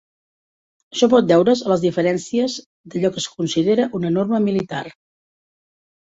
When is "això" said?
0.95-1.09